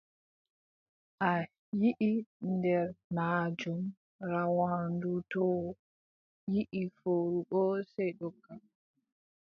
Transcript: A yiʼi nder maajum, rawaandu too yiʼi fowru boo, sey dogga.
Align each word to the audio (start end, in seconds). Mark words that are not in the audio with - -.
A 1.29 1.31
yiʼi 1.79 2.11
nder 2.51 2.85
maajum, 3.15 3.79
rawaandu 4.31 5.11
too 5.31 5.55
yiʼi 6.51 6.81
fowru 6.97 7.39
boo, 7.49 7.71
sey 7.91 8.11
dogga. 8.19 8.53